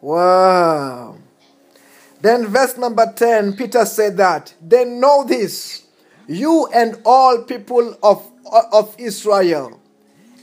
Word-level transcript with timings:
Wow. 0.00 1.16
Then, 2.20 2.46
verse 2.48 2.76
number 2.76 3.12
10, 3.14 3.56
Peter 3.56 3.84
said 3.84 4.16
that, 4.18 4.54
Then 4.60 5.00
know 5.00 5.24
this, 5.24 5.84
you 6.26 6.68
and 6.72 7.00
all 7.04 7.42
people 7.42 7.96
of, 8.02 8.30
of 8.72 8.94
Israel, 8.98 9.80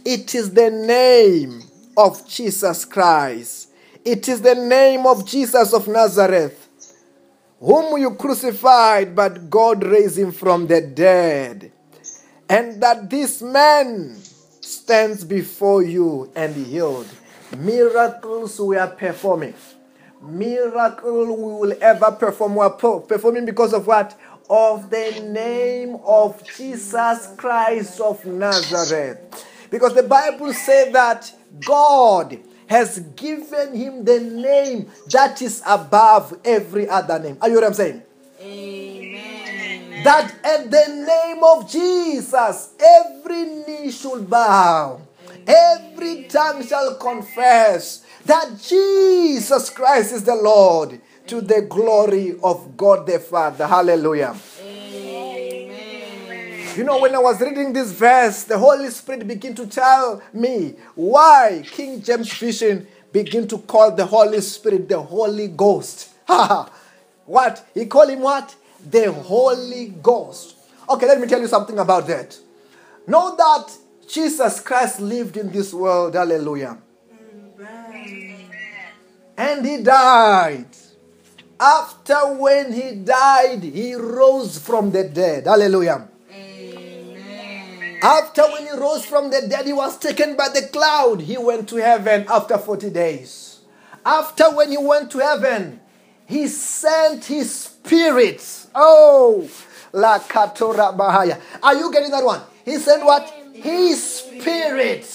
it 0.06 0.34
is 0.36 0.52
the 0.52 0.72
name 0.72 1.62
of 1.96 2.28
Jesus 2.28 2.86
Christ. 2.86 3.70
It 4.06 4.30
is 4.30 4.42
the 4.42 4.56
name 4.56 5.06
of 5.06 5.26
Jesus 5.26 5.74
of 5.74 5.88
Nazareth, 5.88 6.70
whom 7.60 8.00
you 8.00 8.12
crucified, 8.16 9.16
but 9.16 9.50
God 9.50 9.84
raised 9.84 10.18
him 10.18 10.32
from 10.32 10.68
the 10.68 10.82
dead. 10.82 11.72
And 12.50 12.82
that 12.82 13.10
this 13.10 13.42
man 13.42 14.18
stands 14.88 15.26
before 15.26 15.84
you 15.84 16.32
and 16.34 16.56
healed. 16.56 17.10
Miracles 17.58 18.58
we 18.58 18.78
are 18.78 18.88
performing. 18.88 19.54
Miracle 20.22 21.26
we 21.26 21.68
will 21.68 21.78
ever 21.82 22.10
perform. 22.14 22.56
We 22.56 22.62
are 22.62 23.02
performing 23.02 23.44
because 23.46 23.74
of 23.74 23.86
what? 23.86 24.18
Of 24.50 24.90
the 24.90 25.12
name 25.28 25.98
of 26.06 26.42
Jesus 26.56 27.34
Christ 27.36 28.00
of 28.00 28.26
Nazareth. 28.26 29.46
Because 29.70 29.94
the 29.94 30.04
Bible 30.04 30.54
says 30.54 30.94
that 30.94 31.34
God 31.66 32.40
has 32.68 33.00
given 33.18 33.76
him 33.76 34.06
the 34.06 34.22
name 34.22 34.90
that 35.12 35.42
is 35.42 35.62
above 35.68 36.40
every 36.46 36.88
other 36.88 37.20
name. 37.20 37.38
Are 37.42 37.50
you 37.50 37.56
what 37.56 37.66
I'm 37.66 37.74
saying? 37.74 38.04
Amen. 38.40 38.87
That 40.08 40.34
at 40.42 40.72
the 40.72 40.88
name 41.06 41.44
of 41.44 41.70
Jesus, 41.70 42.70
every 42.80 43.44
knee 43.44 43.92
should 43.92 44.30
bow, 44.30 45.02
every 45.46 46.24
tongue 46.30 46.66
shall 46.66 46.96
confess 46.96 48.06
that 48.24 48.58
Jesus 48.58 49.70
Christ 49.70 50.14
is 50.14 50.24
the 50.24 50.36
Lord 50.36 51.02
to 51.26 51.42
the 51.42 51.64
glory 51.64 52.40
of 52.42 52.78
God 52.78 53.06
the 53.06 53.20
Father. 53.20 53.68
Hallelujah. 53.68 54.34
You 56.78 56.86
know, 56.86 57.02
when 57.02 57.14
I 57.14 57.20
was 57.20 57.42
reading 57.42 57.74
this 57.74 57.92
verse, 57.92 58.46
the 58.46 58.58
Holy 58.58 58.90
Spirit 58.90 59.28
began 59.28 59.56
to 59.56 59.68
tell 59.68 60.22
me 60.32 60.76
why 60.96 61.66
King 61.70 62.02
James 62.02 62.32
Version 62.32 62.88
begin 63.12 63.46
to 63.50 63.58
call 63.58 63.92
the 63.92 64.06
Holy 64.06 64.40
Spirit 64.40 64.88
the 64.88 65.02
Holy 65.02 65.50
Ghost. 65.50 66.12
what? 67.26 67.68
He 67.74 67.86
called 67.88 68.12
him 68.12 68.22
what? 68.22 68.56
The 68.90 69.12
Holy 69.12 69.88
Ghost. 70.02 70.56
Okay, 70.90 71.06
let 71.06 71.20
me 71.20 71.28
tell 71.28 71.42
you 71.42 71.48
something 71.48 71.78
about 71.80 72.08
that. 72.08 72.38
Know 73.08 73.36
that 73.36 73.72
Jesus 74.08 74.60
Christ 74.62 75.00
lived 75.02 75.38
in 75.38 75.52
this 75.52 75.74
world. 75.74 76.16
Hallelujah. 76.16 76.78
And 79.38 79.66
he 79.66 79.84
died. 79.84 80.68
After 81.60 82.34
when 82.34 82.72
he 82.72 82.96
died, 82.96 83.64
he 83.64 83.96
rose 83.96 84.60
from 84.60 84.92
the 84.92 85.04
dead. 85.04 85.46
Hallelujah. 85.46 86.08
After 88.02 88.44
when 88.44 88.68
he 88.68 88.72
rose 88.72 89.06
from 89.06 89.32
the 89.32 89.48
dead, 89.48 89.66
he 89.66 89.74
was 89.74 89.98
taken 89.98 90.36
by 90.36 90.50
the 90.50 90.68
cloud. 90.72 91.22
He 91.22 91.38
went 91.38 91.68
to 91.70 91.78
heaven 91.78 92.26
after 92.30 92.58
40 92.58 92.92
days. 92.92 93.60
After 94.06 94.56
when 94.56 94.70
he 94.72 94.78
went 94.78 95.12
to 95.12 95.18
heaven, 95.20 95.82
he 96.28 96.48
sent 96.48 97.26
his 97.26 97.54
spirit. 97.54 98.68
Oh, 98.76 99.50
La 99.94 100.20
Katora 100.20 100.96
Bahaya. 100.96 101.40
Are 101.64 101.76
you 101.76 101.92
getting 101.92 102.12
that 102.12 102.24
one? 102.24 102.42
He 102.66 102.78
sent 102.78 103.04
what? 103.06 103.34
His 103.54 104.20
spirit. 104.20 105.08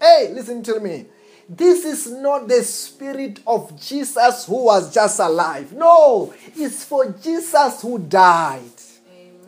Hey, 0.00 0.32
listen 0.32 0.62
to 0.64 0.80
me. 0.80 1.06
This 1.48 1.84
is 1.84 2.10
not 2.10 2.48
the 2.48 2.62
spirit 2.62 3.40
of 3.46 3.80
Jesus 3.80 4.46
who 4.46 4.64
was 4.64 4.92
just 4.92 5.20
alive. 5.20 5.72
No, 5.72 6.34
it's 6.56 6.84
for 6.84 7.10
Jesus 7.12 7.82
who 7.82 7.98
died. 7.98 8.62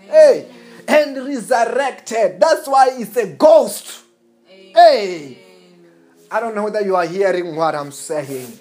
Hey, 0.06 0.49
and 0.87 1.16
resurrected. 1.16 2.38
That's 2.38 2.69
why 2.69 2.91
it's 2.93 3.16
a 3.16 3.27
ghost. 3.27 4.03
Hey, 4.47 5.38
I 6.31 6.41
don't 6.41 6.54
know 6.54 6.65
whether 6.65 6.83
you 6.83 6.94
are 6.94 7.06
hearing 7.06 7.56
what 7.56 7.75
I'm 7.75 7.91
saying. 7.91 8.59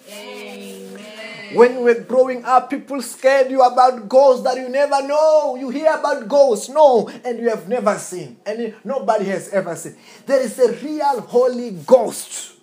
When 1.53 1.73
you 1.73 1.81
were 1.81 1.99
growing 2.01 2.43
up, 2.45 2.69
people 2.69 3.01
scared 3.01 3.51
you 3.51 3.61
about 3.61 4.09
ghosts 4.09 4.43
that 4.43 4.57
you 4.57 4.69
never 4.69 5.05
know. 5.07 5.55
You 5.55 5.69
hear 5.69 5.93
about 5.93 6.27
ghosts, 6.27 6.69
no, 6.69 7.07
and 7.23 7.39
you 7.39 7.49
have 7.49 7.67
never 7.69 7.97
seen, 7.97 8.37
and 8.45 8.73
nobody 8.83 9.25
has 9.25 9.49
ever 9.49 9.75
seen. 9.75 9.95
There 10.25 10.41
is 10.41 10.57
a 10.57 10.73
real 10.83 11.21
Holy 11.21 11.71
Ghost, 11.71 12.53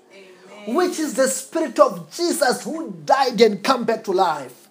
which 0.67 0.99
is 0.99 1.15
the 1.15 1.29
Spirit 1.29 1.79
of 1.79 2.11
Jesus 2.13 2.65
who 2.65 2.91
died 3.05 3.41
and 3.41 3.63
come 3.63 3.85
back 3.85 4.03
to 4.05 4.13
life. 4.13 4.69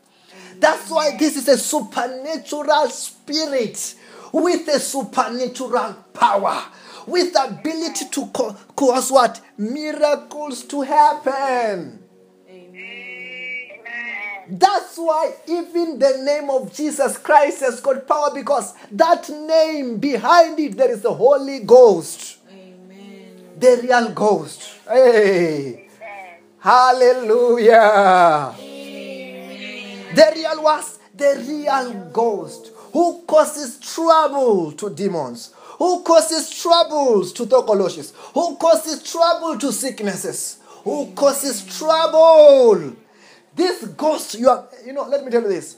That's 0.60 0.90
why 0.90 1.16
this 1.18 1.38
is 1.38 1.48
a 1.48 1.58
supernatural 1.58 2.90
spirit 2.90 3.96
with 4.34 4.68
a 4.68 4.80
supernatural 4.80 5.94
power, 6.14 6.66
with 7.08 7.32
the 7.34 7.46
ability 7.46 8.06
to 8.12 8.26
co- 8.28 8.56
cause 8.76 9.12
what? 9.12 9.40
Miracles 9.58 10.64
to 10.66 10.82
happen. 10.82 12.04
That's 14.52 14.98
why 14.98 15.34
even 15.48 16.00
the 16.00 16.18
name 16.24 16.50
of 16.50 16.74
Jesus 16.74 17.20
Christ 17.20 17.60
has 17.60 17.80
got 17.82 18.08
power 18.08 18.32
because 18.34 18.74
that 18.92 19.30
name 19.30 19.98
behind 20.00 20.60
it 20.60 20.76
there 20.76 20.92
is 20.92 21.02
the 21.02 21.14
Holy 21.14 21.60
Ghost. 21.60 22.38
The 23.60 23.80
real 23.84 24.10
ghost. 24.12 24.62
Hey. 24.88 25.88
Hallelujah. 26.60 28.56
The 30.16 30.32
real 30.36 30.64
was 30.64 30.98
the 31.16 31.46
real 31.48 32.10
ghost 32.12 32.72
who 32.92 33.22
causes 33.28 33.80
trouble 33.80 34.72
to 34.72 34.90
demons, 34.90 35.54
who 35.78 36.02
causes 36.04 36.50
troubles 36.50 37.32
to 37.34 37.46
tuberculosis, 37.46 38.14
who 38.34 38.56
causes 38.56 39.04
trouble 39.04 39.60
to 39.60 39.72
sicknesses, 39.72 40.58
who 40.84 41.12
causes 41.14 41.64
trouble. 41.78 42.96
This 43.60 43.84
ghost, 43.90 44.36
you 44.40 44.50
are, 44.50 44.70
you 44.86 44.94
know, 44.94 45.04
let 45.04 45.26
me 45.26 45.30
tell 45.30 45.42
you 45.42 45.50
this. 45.50 45.76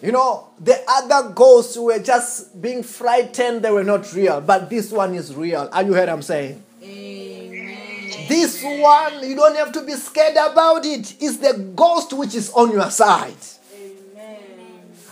You 0.00 0.12
know, 0.12 0.48
the 0.58 0.82
other 0.88 1.28
ghosts 1.34 1.76
were 1.76 1.98
just 1.98 2.58
being 2.62 2.82
frightened, 2.82 3.60
they 3.60 3.70
were 3.70 3.84
not 3.84 4.10
real, 4.14 4.40
but 4.40 4.70
this 4.70 4.90
one 4.90 5.14
is 5.14 5.34
real. 5.34 5.68
Are 5.70 5.82
you 5.82 5.92
heard 5.92 6.08
I'm 6.08 6.22
saying? 6.22 6.62
This 6.80 8.62
one, 8.62 9.28
you 9.28 9.36
don't 9.36 9.56
have 9.56 9.72
to 9.72 9.82
be 9.82 9.92
scared 9.92 10.36
about 10.38 10.86
it. 10.86 11.16
It's 11.20 11.36
the 11.36 11.52
ghost 11.76 12.14
which 12.14 12.34
is 12.34 12.50
on 12.52 12.72
your 12.72 12.90
side. 12.90 13.36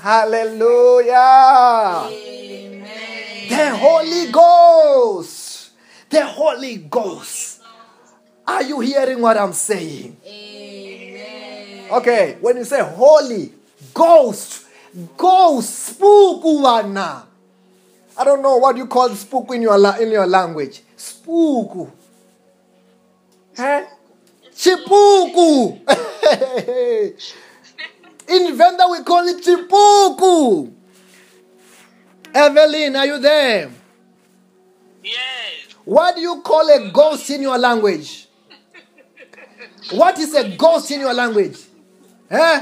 Hallelujah. 0.01 1.13
The 3.51 3.77
Holy 3.77 4.33
Ghost. 4.33 5.71
The 6.09 6.25
Holy 6.25 6.79
Ghost. 6.79 7.61
Are 8.47 8.63
you 8.63 8.81
hearing 8.81 9.21
what 9.21 9.37
I'm 9.37 9.53
saying? 9.53 10.17
Okay, 11.91 12.37
when 12.41 12.57
you 12.57 12.65
say 12.65 12.83
Holy 12.83 13.53
Ghost, 13.95 14.67
Ghost, 15.17 15.99
spookuwana. 15.99 17.25
I 18.19 18.25
don't 18.25 18.41
know 18.43 18.57
what 18.57 18.77
you 18.77 18.87
call 18.87 19.11
spook 19.11 19.55
in 19.55 19.63
your, 19.63 19.77
in 20.01 20.11
your 20.11 20.27
language. 20.27 20.83
Spooku. 20.97 21.91
Eh? 23.59 23.85
Chipuku. 24.55 25.81
In 28.29 28.57
Venda 28.57 28.89
we 28.91 29.03
call 29.05 29.29
it 29.29 29.45
Chipuku. 29.45 30.73
Evelyn, 32.35 32.97
are 32.97 33.07
you 33.07 33.19
there? 33.21 33.71
Yes. 35.05 35.15
What 35.85 36.17
do 36.17 36.23
you 36.23 36.41
call 36.43 36.69
a 36.69 36.91
ghost 36.91 37.31
in 37.31 37.43
your 37.43 37.57
language? 37.57 38.27
What 39.93 40.19
is 40.19 40.35
a 40.35 40.57
ghost 40.57 40.91
in 40.91 41.01
your 41.01 41.15
language? 41.15 41.59
Eh? 42.31 42.61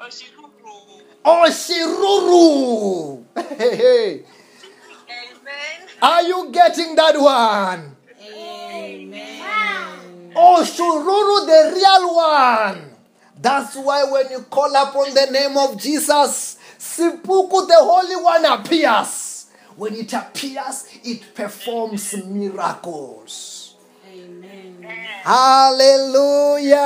Oshiruru. 0.00 1.02
Oshiruru. 1.24 3.24
Amen. 3.36 4.24
Are 6.00 6.22
you 6.22 6.50
getting 6.52 6.94
that 6.94 7.18
one? 7.20 7.96
Amen. 8.22 10.32
Oshururu, 10.34 11.46
the 11.46 11.72
real 11.74 12.14
one. 12.14 12.84
That's 13.40 13.74
why 13.76 14.04
when 14.04 14.30
you 14.30 14.40
call 14.42 14.74
upon 14.74 15.14
the 15.14 15.26
name 15.30 15.56
of 15.56 15.76
Jesus, 15.80 16.58
Sipuku, 16.78 17.66
the 17.66 17.76
Holy 17.78 18.16
One, 18.16 18.44
appears. 18.44 19.46
When 19.76 19.94
it 19.94 20.12
appears, 20.12 20.88
it 21.04 21.34
performs 21.34 22.14
miracles. 22.24 23.74
Amen. 24.08 24.84
Hallelujah. 25.22 26.78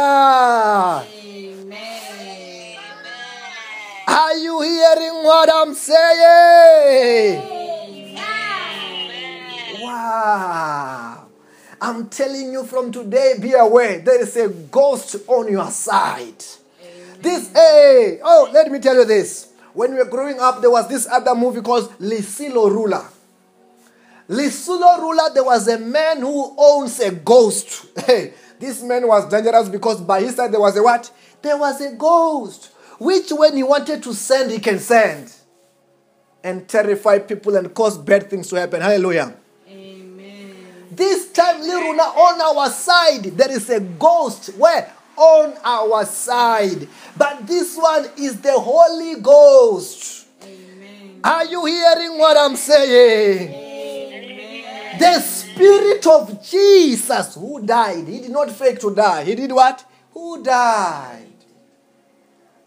Are 4.07 4.37
you 4.37 4.61
hearing 4.61 5.25
what 5.25 5.49
I'm 5.53 5.75
saying? 5.75 7.43
Wow. 9.81 11.29
I'm 11.81 12.09
telling 12.09 12.53
you 12.53 12.65
from 12.65 12.93
today, 12.93 13.35
be 13.41 13.53
aware 13.55 14.01
there 14.01 14.21
is 14.21 14.37
a 14.37 14.49
ghost 14.49 15.17
on 15.27 15.51
your 15.51 15.71
side. 15.71 16.45
This, 17.21 17.51
hey, 17.53 18.21
oh, 18.23 18.51
let 18.53 18.71
me 18.71 18.79
tell 18.79 18.97
you 18.97 19.05
this. 19.05 19.49
When 19.73 19.93
we 19.93 19.99
were 19.99 20.05
growing 20.05 20.39
up, 20.41 20.61
there 20.61 20.71
was 20.71 20.89
this 20.89 21.07
other 21.07 21.35
movie 21.35 21.63
called 21.63 21.91
Lesilo 21.99 22.69
Rula. 22.71 23.05
Lesilo 24.29 24.99
Rula, 24.99 25.33
there 25.33 25.45
was 25.45 25.67
a 25.69 25.79
man 25.79 26.21
who 26.21 26.55
owns 26.59 27.01
a 27.01 27.13
ghost. 27.13 27.87
Hey, 28.07 28.35
this 28.63 28.81
man 28.81 29.09
was 29.09 29.29
dangerous 29.29 29.69
because 29.69 30.01
by 30.01 30.21
his 30.21 30.37
side 30.37 30.53
there 30.53 30.61
was 30.61 30.77
a 30.77 30.83
what? 30.83 31.11
There 31.43 31.59
was 31.59 31.81
a 31.81 31.97
ghost, 31.97 32.71
which 33.01 33.33
when 33.33 33.57
he 33.57 33.65
wanted 33.65 34.05
to 34.05 34.15
send, 34.15 34.53
he 34.53 34.61
can 34.61 34.79
send 34.79 35.35
and 36.45 36.69
terrify 36.69 37.19
people 37.19 37.57
and 37.57 37.75
cause 37.75 37.99
bad 37.99 38.31
things 38.31 38.49
to 38.51 38.57
happen. 38.57 38.81
Hallelujah. 38.81 39.35
Amen. 39.69 40.55
This 40.93 41.33
time, 41.33 41.61
Liruna, 41.61 42.17
on 42.17 42.57
our 42.57 42.71
side, 42.71 43.25
there 43.37 43.51
is 43.51 43.69
a 43.69 43.81
ghost. 43.81 44.51
Where? 44.57 44.93
On 45.17 45.55
our 45.65 46.05
side. 46.07 46.87
But 47.17 47.45
this 47.45 47.77
one 47.77 48.11
is 48.17 48.41
the 48.41 48.53
Holy 48.53 49.21
Ghost. 49.21 50.29
Amen. 50.45 51.21
Are 51.25 51.45
you 51.47 51.65
hearing 51.67 52.17
what 52.17 52.37
I'm 52.37 52.55
saying? 52.55 53.49
Amen. 53.49 53.73
Spirit 55.55 56.07
of 56.07 56.43
Jesus 56.43 57.35
who 57.35 57.61
died. 57.65 58.07
He 58.09 58.21
did 58.21 58.31
not 58.31 58.51
fake 58.51 58.81
to 58.81 58.95
die. 58.95 59.25
He 59.25 59.35
did 59.35 59.53
what? 59.53 59.85
Who 60.15 60.43
died? 60.43 61.27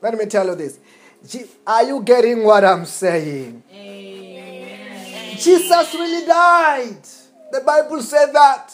Let 0.02 0.14
me 0.16 0.26
tell 0.26 0.46
you 0.48 0.56
this. 0.56 0.78
Are 1.66 1.84
you 1.84 2.02
getting 2.04 2.44
what 2.44 2.64
I'm 2.64 2.86
saying? 2.86 3.64
Amen. 3.74 5.38
Jesus 5.38 5.94
really 5.94 6.26
died. 6.28 6.98
The 7.52 7.62
Bible 7.62 8.02
said 8.02 8.32
that. 8.34 8.72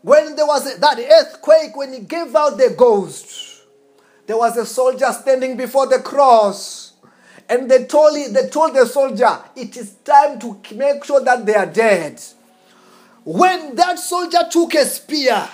When 0.00 0.36
there 0.36 0.46
was 0.46 0.66
a- 0.72 0.78
that 0.78 0.98
earthquake, 0.98 1.76
when 1.76 1.92
he 1.92 2.00
gave 2.00 2.34
out 2.34 2.56
the 2.56 2.70
ghost, 2.70 3.26
there 4.26 4.36
was 4.38 4.56
a 4.56 4.64
soldier 4.64 5.12
standing 5.12 5.56
before 5.56 5.86
the 5.86 5.98
cross. 5.98 6.92
And 7.48 7.70
they 7.70 7.84
told, 7.84 8.16
he- 8.16 8.28
they 8.28 8.48
told 8.48 8.74
the 8.74 8.86
soldier, 8.86 9.38
it 9.56 9.76
is 9.76 9.92
time 10.04 10.38
to 10.38 10.56
make 10.74 11.04
sure 11.04 11.20
that 11.20 11.44
they 11.44 11.54
are 11.54 11.66
dead. 11.66 12.20
When 13.28 13.74
that 13.74 13.98
soldier 13.98 14.48
took 14.50 14.74
a 14.74 14.86
spear, 14.86 15.46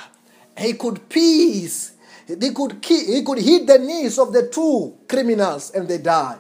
he 0.57 0.75
could 0.75 1.09
pierce, 1.09 1.95
he 2.25 2.53
could, 2.53 2.85
he 2.85 3.21
could 3.25 3.39
hit 3.39 3.67
the 3.67 3.81
knees 3.81 4.17
of 4.17 4.33
the 4.33 4.47
two 4.47 4.97
criminals 5.09 5.73
and 5.73 5.89
they 5.89 5.99
died. 5.99 6.39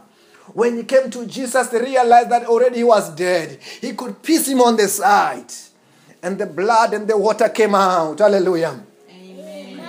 When 0.52 0.76
he 0.76 0.84
came 0.84 1.10
to 1.10 1.26
Jesus, 1.26 1.66
they 1.70 1.80
realized 1.80 2.30
that 2.30 2.44
already 2.44 2.76
he 2.76 2.84
was 2.84 3.12
dead. 3.16 3.58
He 3.80 3.94
could 3.94 4.22
pierce 4.22 4.46
him 4.46 4.60
on 4.60 4.76
the 4.76 4.86
side. 4.86 5.52
And 6.22 6.38
the 6.38 6.46
blood 6.46 6.94
and 6.94 7.08
the 7.08 7.18
water 7.18 7.48
came 7.48 7.74
out. 7.74 8.20
Hallelujah. 8.20 8.80
Amen. 9.10 9.80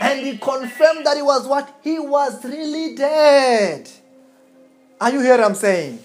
And 0.00 0.26
he 0.26 0.36
confirmed 0.36 1.06
that 1.06 1.14
he 1.14 1.22
was 1.22 1.46
what? 1.46 1.78
He 1.84 2.00
was 2.00 2.44
really 2.44 2.96
dead. 2.96 3.88
Are 5.00 5.12
you 5.12 5.20
hearing 5.20 5.42
what 5.42 5.50
I'm 5.50 5.54
saying? 5.54 6.00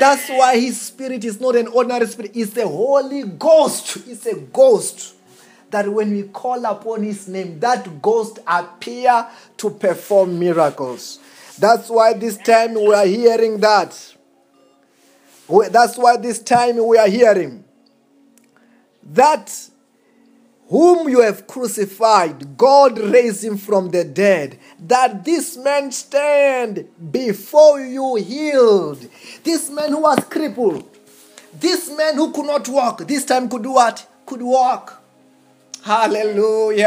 That's 0.00 0.30
why 0.30 0.58
his 0.58 0.80
spirit 0.80 1.26
is 1.26 1.38
not 1.42 1.56
an 1.56 1.66
ordinary 1.66 2.06
spirit, 2.06 2.32
it's 2.34 2.52
the 2.52 2.66
Holy 2.66 3.22
Ghost. 3.22 3.98
It's 4.08 4.24
a 4.24 4.34
ghost. 4.34 5.14
That 5.70 5.92
when 5.92 6.10
we 6.12 6.22
call 6.24 6.64
upon 6.64 7.02
his 7.02 7.28
name, 7.28 7.60
that 7.60 8.00
ghost 8.00 8.38
appear 8.46 9.26
to 9.58 9.70
perform 9.70 10.38
miracles. 10.38 11.18
That's 11.58 11.90
why 11.90 12.14
this 12.14 12.38
time 12.38 12.74
we 12.74 12.94
are 12.94 13.04
hearing 13.04 13.60
that. 13.60 14.14
That's 15.70 15.98
why 15.98 16.16
this 16.16 16.38
time 16.38 16.84
we 16.84 16.96
are 16.96 17.08
hearing 17.08 17.62
that 19.02 19.69
whom 20.70 21.08
you 21.08 21.20
have 21.20 21.48
crucified, 21.48 22.56
God 22.56 22.96
raised 22.98 23.44
him 23.44 23.58
from 23.58 23.90
the 23.90 24.04
dead, 24.04 24.56
that 24.78 25.24
this 25.24 25.56
man 25.56 25.90
stand 25.90 26.88
before 27.10 27.80
you 27.80 28.14
healed. 28.14 29.04
This 29.42 29.68
man 29.68 29.90
who 29.90 30.02
was 30.02 30.20
crippled, 30.30 30.88
this 31.52 31.90
man 31.90 32.14
who 32.14 32.30
could 32.32 32.46
not 32.46 32.68
walk, 32.68 33.06
this 33.08 33.24
time 33.24 33.48
could 33.48 33.64
do 33.64 33.72
what? 33.72 34.06
Could 34.24 34.42
walk. 34.42 35.02
Hallelujah. 35.82 36.86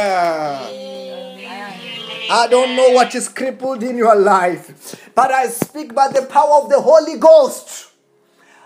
I 2.32 2.48
don't 2.50 2.78
know 2.78 2.92
what 2.92 3.14
is 3.16 3.28
crippled 3.28 3.84
in 3.84 3.98
your 3.98 4.16
life, 4.16 5.12
but 5.14 5.30
I 5.30 5.48
speak 5.48 5.94
by 5.94 6.08
the 6.08 6.22
power 6.22 6.62
of 6.64 6.70
the 6.70 6.80
Holy 6.80 7.18
Ghost. 7.18 7.90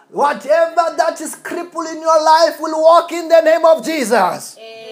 Whatever 0.10 0.96
that 0.96 1.20
is 1.20 1.34
crippled 1.36 1.88
in 1.88 2.00
your 2.02 2.24
life 2.24 2.60
will 2.60 2.80
walk 2.82 3.12
in 3.12 3.28
the 3.28 3.42
name 3.42 3.66
of 3.66 3.84
Jesus. 3.84 4.58
Amen. 4.60 4.87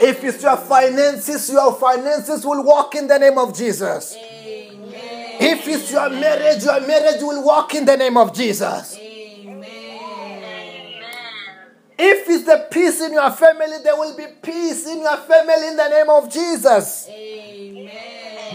If 0.00 0.22
it's 0.24 0.42
your 0.42 0.56
finances, 0.56 1.50
your 1.50 1.74
finances 1.74 2.44
will 2.44 2.62
walk 2.62 2.94
in 2.94 3.06
the 3.08 3.18
name 3.18 3.36
of 3.38 3.56
Jesus. 3.56 4.16
Amen. 4.16 5.36
If 5.40 5.66
it's 5.68 5.90
your 5.90 6.08
marriage, 6.10 6.64
your 6.64 6.80
marriage 6.86 7.20
will 7.22 7.42
walk 7.44 7.74
in 7.74 7.84
the 7.84 7.96
name 7.96 8.16
of 8.16 8.32
Jesus. 8.34 8.96
Amen. 8.96 9.64
If 11.98 12.28
it's 12.28 12.44
the 12.44 12.68
peace 12.70 13.00
in 13.00 13.12
your 13.12 13.30
family, 13.32 13.78
there 13.82 13.96
will 13.96 14.16
be 14.16 14.26
peace 14.40 14.86
in 14.86 15.00
your 15.00 15.16
family 15.16 15.68
in 15.68 15.76
the 15.76 15.88
name 15.88 16.08
of 16.10 16.32
Jesus. 16.32 17.08
Amen. 17.10 17.90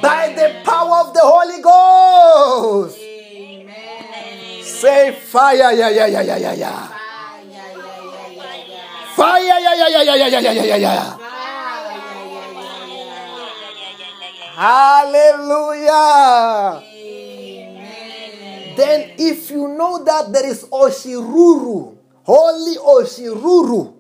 By 0.02 0.34
the 0.34 0.62
power 0.64 1.08
of 1.08 1.14
the 1.14 1.22
Holy 1.22 1.62
Ghost. 1.62 2.98
Amen. 3.00 4.64
Say 4.64 5.12
fire, 5.12 5.74
yeah, 5.74 5.90
yeah, 5.90 6.06
yeah, 6.08 6.22
yeah, 6.22 6.38
yeah, 6.38 6.54
yeah. 6.54 6.90
Ah, 6.96 7.38
yeah, 7.40 7.70
yeah, 7.78 8.14
yeah, 8.14 8.34
yeah, 8.38 8.66
yeah. 8.68 9.16
Fire, 9.16 9.44
yeah, 9.44 9.60
yeah, 9.60 9.76
yeah, 9.76 10.04
yeah, 10.04 10.16
yeah, 10.16 10.28
yeah, 10.28 10.40
yeah, 10.40 10.64
yeah, 10.64 10.76
yeah, 10.76 11.23
Hallelujah. 14.56 15.90
Amen. 16.86 18.76
Then, 18.78 19.12
if 19.18 19.50
you 19.50 19.68
know 19.68 20.04
that 20.04 20.32
there 20.32 20.46
is 20.46 20.66
Oshiruru, 20.66 21.98
Holy 22.24 22.78
Oshiruru, 22.78 23.96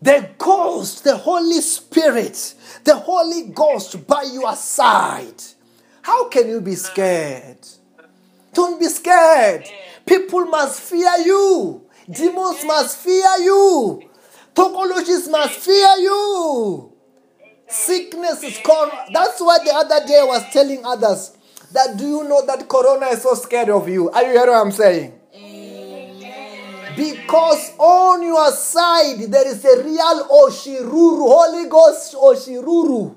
the 0.00 0.30
Ghost, 0.38 1.04
the 1.04 1.18
Holy 1.18 1.60
Spirit, 1.60 2.54
the 2.84 2.96
Holy 2.96 3.50
Ghost 3.50 4.06
by 4.06 4.22
your 4.22 4.56
side, 4.56 5.42
how 6.00 6.30
can 6.30 6.48
you 6.48 6.62
be 6.62 6.74
scared? 6.74 7.58
Don't 8.54 8.80
be 8.80 8.86
scared. 8.86 9.68
People 10.06 10.46
must 10.46 10.80
fear 10.80 11.12
you. 11.26 11.82
Demons 12.10 12.64
must 12.64 12.96
fear 12.96 13.36
you. 13.40 14.00
Tokologists 14.54 15.30
must 15.30 15.58
fear 15.58 15.98
you. 15.98 16.95
Sickness 17.68 18.42
is 18.44 18.58
con. 18.64 18.90
That's 19.12 19.40
why 19.40 19.58
the 19.64 19.72
other 19.74 20.06
day 20.06 20.20
I 20.20 20.24
was 20.24 20.42
telling 20.52 20.84
others 20.84 21.36
that 21.72 21.96
do 21.96 22.04
you 22.06 22.24
know 22.24 22.44
that 22.46 22.68
Corona 22.68 23.06
is 23.06 23.22
so 23.22 23.34
scared 23.34 23.70
of 23.70 23.88
you? 23.88 24.10
Are 24.10 24.22
you 24.22 24.32
hearing 24.32 24.50
what 24.50 24.66
I'm 24.66 24.72
saying? 24.72 25.12
Because 26.96 27.72
on 27.78 28.22
your 28.22 28.50
side 28.52 29.20
there 29.30 29.46
is 29.46 29.64
a 29.64 29.82
real 29.82 30.28
Oshiruru, 30.30 31.18
Holy 31.28 31.68
Ghost 31.68 32.14
Oshiruru. 32.14 33.16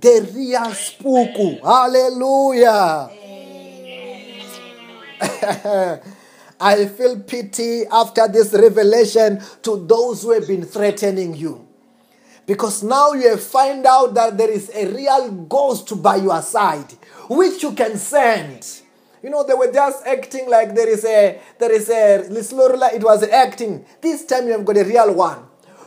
The 0.00 0.30
real 0.34 0.60
spooku. 0.74 1.60
Hallelujah. 1.62 3.10
I 6.60 6.86
feel 6.86 7.20
pity 7.20 7.84
after 7.90 8.28
this 8.28 8.52
revelation 8.52 9.40
to 9.62 9.86
those 9.86 10.22
who 10.22 10.32
have 10.32 10.46
been 10.46 10.64
threatening 10.64 11.34
you. 11.34 11.67
Because 12.48 12.82
now 12.82 13.12
you 13.12 13.28
have 13.28 13.42
find 13.42 13.84
out 13.84 14.14
that 14.14 14.38
there 14.38 14.50
is 14.50 14.70
a 14.74 14.90
real 14.90 15.30
ghost 15.30 16.02
by 16.02 16.16
your 16.16 16.40
side, 16.40 16.90
which 17.28 17.62
you 17.62 17.72
can 17.72 17.98
send. 17.98 18.66
You 19.22 19.28
know, 19.28 19.44
they 19.44 19.52
were 19.52 19.70
just 19.70 20.06
acting 20.06 20.48
like 20.48 20.74
there 20.74 20.88
is 20.88 21.04
a 21.04 21.38
there 21.58 21.70
is 21.70 21.90
a 21.90 22.24
Lislorula, 22.30 22.94
it 22.94 23.04
was 23.04 23.22
acting. 23.22 23.84
This 24.00 24.24
time 24.24 24.46
you 24.46 24.52
have 24.52 24.64
got 24.64 24.78
a 24.78 24.84
real 24.84 25.12
one. 25.12 25.40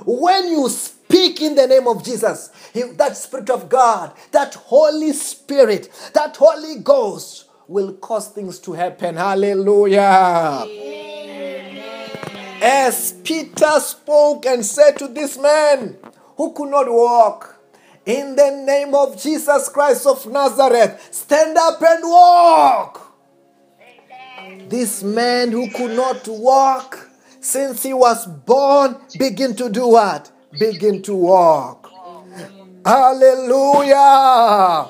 When 0.05 0.49
you 0.49 0.69
speak 0.69 1.41
in 1.41 1.55
the 1.55 1.65
name 1.65 1.87
of 1.87 2.03
Jesus, 2.03 2.51
he- 2.71 2.83
that 2.83 3.17
Spirit 3.17 3.49
of 3.49 3.67
God, 3.67 4.11
that 4.31 4.53
Holy 4.53 5.13
Spirit, 5.13 5.89
that 6.13 6.37
Holy 6.37 6.75
Ghost 6.75 7.45
will 7.67 7.93
cause 7.93 8.27
things 8.27 8.59
to 8.59 8.73
happen. 8.73 9.15
Hallelujah. 9.15 10.67
As 12.61 13.13
Peter 13.23 13.79
spoke 13.79 14.45
and 14.45 14.63
said 14.63 14.99
to 14.99 15.07
this 15.07 15.39
man 15.39 15.97
who 16.41 16.53
could 16.53 16.71
not 16.71 16.91
walk, 16.91 17.59
in 18.03 18.35
the 18.35 18.63
name 18.65 18.95
of 18.95 19.15
Jesus 19.21 19.69
Christ 19.69 20.07
of 20.07 20.25
Nazareth, 20.25 21.09
stand 21.11 21.55
up 21.55 21.79
and 21.83 22.03
walk. 22.03 23.15
This 24.67 25.03
man 25.03 25.51
who 25.51 25.69
could 25.69 25.95
not 25.95 26.27
walk 26.27 27.07
since 27.39 27.83
he 27.83 27.93
was 27.93 28.25
born 28.25 28.97
begin 29.19 29.55
to 29.55 29.69
do 29.69 29.85
what? 29.89 30.31
Begin 30.59 31.03
to 31.03 31.13
walk. 31.13 31.91
Hallelujah. 32.83 34.89